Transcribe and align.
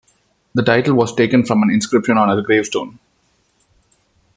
The 0.55 0.63
title 0.63 0.95
was 0.95 1.13
taken 1.15 1.45
from 1.45 1.61
an 1.61 1.69
inscription 1.69 2.17
on 2.17 2.29
her 2.29 2.41
gravestone. 2.41 2.97